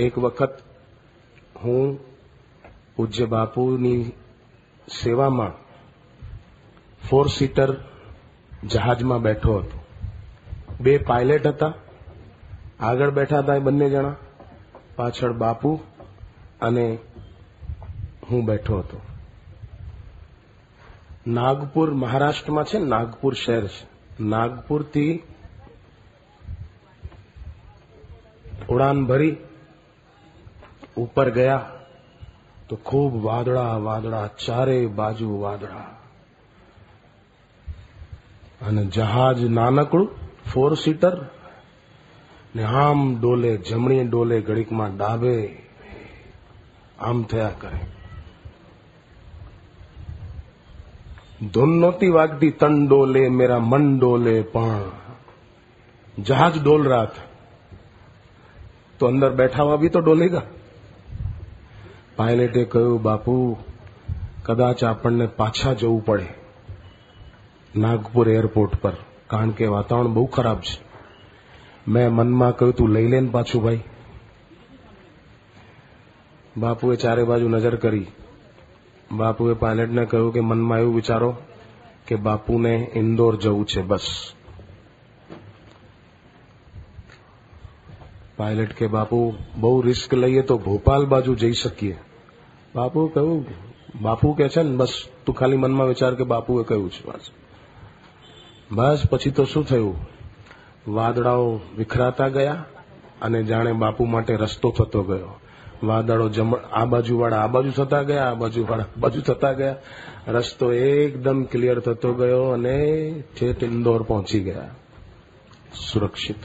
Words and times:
એક 0.00 0.18
વખત 0.18 0.62
હું 1.64 1.98
પૂજ્ય 2.96 3.24
બાપુની 3.24 4.04
સેવામાં 5.02 5.52
ફોર 7.08 7.28
સીટર 7.28 7.76
જહાજમાં 8.64 9.22
બેઠો 9.22 9.58
હતો. 9.58 9.84
બે 10.80 10.98
પાયલટ 10.98 11.46
હતા. 11.46 11.74
આગળ 12.80 13.10
બેઠા 13.10 13.38
હતા 13.38 13.54
એ 13.54 13.58
બંને 13.58 13.90
જણા. 13.90 14.16
પાછળ 14.96 15.32
બાપુ 15.32 15.80
અને 16.60 16.98
હું 18.30 18.44
બેઠો 18.44 18.78
હતો. 18.78 19.00
નાગપુર 21.26 21.94
મહારાષ્ટ્રમાં 21.94 22.64
છે 22.64 22.78
નાગપુર 22.78 23.34
શહેર 23.34 23.66
છે. 23.66 23.86
નાગપુરથી 24.24 25.22
ઉડાન 28.68 29.06
ભરી 29.06 29.36
ઉપર 30.97 31.27
ગયા 31.31 31.63
તો 32.69 32.75
ખૂબ 32.83 33.13
વાદળા 33.23 33.73
વાદળા 33.79 34.27
ચારે 34.37 34.77
બાજુ 34.95 35.29
વાદળા 35.39 35.89
અને 38.61 38.83
જહાજ 38.89 39.39
નાનકડું 39.49 40.05
ફોર 40.51 40.71
સીટર 40.75 41.15
ને 42.55 42.63
આમ 42.77 42.99
ડોલે 43.15 43.51
જમણી 43.59 44.07
ડોલે 44.07 44.37
ઘડીકમાં 44.41 44.93
ડાબે 44.95 45.35
આમ 46.99 47.17
થયા 47.23 47.55
કરે 47.55 47.79
ધૂન 51.51 51.71
નહોતી 51.79 52.11
વાગતી 52.11 52.51
તન 52.51 52.75
ડોલે 52.85 53.23
મેરા 53.29 53.59
મન 53.61 53.85
ડોલે 53.97 54.35
પણ 54.53 54.85
જહાજ 56.17 56.53
ડોલ 56.59 56.83
रहा 56.83 57.05
था 57.05 57.23
તો 58.99 59.07
અંદર 59.07 59.29
બેઠા 59.31 59.63
हुआ 59.63 59.77
भी 59.77 59.89
तो 59.89 59.99
डोलेगा 59.99 60.41
પાયલટે 62.20 62.64
કહ્યું, 62.64 63.02
બાપુ, 63.02 63.56
કદાચ 64.42 64.84
આપણને 64.84 65.26
પાછા 65.26 65.72
જવું 65.72 66.04
પડે 66.04 66.26
નાગપુર 67.76 68.28
એરપોર્ટ 68.28 68.76
પર, 68.76 68.92
કારણ 69.26 69.50
કે 69.50 69.66
વાતાવરણ 69.66 70.08
બહુ 70.08 70.26
ખરાબ 70.26 70.60
છે. 70.60 70.84
મેં 71.88 72.10
મનમાં 72.10 72.56
કહ્યું, 72.56 72.74
તું 72.74 72.88
લઈ 72.88 73.08
લેને 73.08 73.28
પાછું 73.30 73.62
ભાઈ. 73.62 73.84
બાપુએ 76.56 76.96
ચારે 76.96 77.24
બાજુ 77.24 77.48
નજર 77.48 77.76
કરી. 77.76 78.06
બાપુએ 79.12 79.54
પાયલટને 79.54 80.04
કહ્યું 80.04 80.32
કે, 80.32 80.40
મનમાં 80.40 80.78
એવું 80.78 80.94
વિચારો 80.94 81.36
કે 82.06 82.14
બાપુને 82.14 82.90
ઇન્દોર 82.94 83.36
જવું 83.36 83.66
છે, 83.66 83.82
બસ. 83.82 84.32
પાયલટ 88.36 88.72
કે, 88.72 88.86
બાપુ, 88.86 89.34
બહુ 89.56 89.80
રિસ્ક 89.80 90.14
લઈએ 90.14 90.42
તો 90.42 90.58
ભોપાલ 90.58 91.06
બાજુ 91.06 91.34
જઈ 91.34 91.52
શકીએ. 91.52 91.98
બાપુ 92.74 93.08
કહ્યું 93.08 93.46
બાપુ 94.02 94.32
કે 94.32 94.48
છે 94.48 94.62
ને, 94.62 94.76
બસ 94.76 95.04
તું 95.26 95.34
ખાલી 95.34 95.56
મનમાં 95.56 95.86
વિચાર 95.86 96.14
કે 96.14 96.24
બાપુએ 96.24 96.64
કહ્યું 96.64 96.90
છે 96.90 97.04
બસ. 97.06 97.30
બસ 98.72 99.02
પછી 99.10 99.30
તો 99.30 99.44
શું 99.44 99.64
થયું? 99.64 99.96
વાદળાઓ 100.88 101.60
વિખરાતા 101.76 102.28
ગયા 102.28 102.64
અને 103.22 103.42
જાણે 103.42 103.72
બાપુ 103.72 104.04
માટે 104.04 104.36
રસ્તો 104.36 104.70
થતો 104.70 105.02
ગયો. 105.02 105.40
વાદળો 105.82 106.28
જમણ, 106.28 106.58
આ 106.58 106.84
બાજુ 106.84 107.18
વાળા 107.18 107.36
આ 107.36 107.46
બાજુ 107.46 107.70
થતા 107.70 108.02
ગયા, 108.02 108.30
આ 108.30 108.34
બાજુ 108.34 108.66
વાળા 108.70 108.82
આ 108.82 109.00
બાજુ 109.00 109.20
થતા 109.20 109.52
ગયા. 109.52 109.76
રસ્તો 110.28 110.72
એકદમ 110.72 111.42
ક્લિયર 111.42 111.80
થતો 111.80 112.14
ગયો 112.14 112.42
અને 112.42 113.10
ઠેઠ 113.38 113.64
ઇન્દોર 113.64 114.02
પહોંચી 114.02 114.40
ગયા. 114.40 114.70
સુરક્ષિત. 115.92 116.36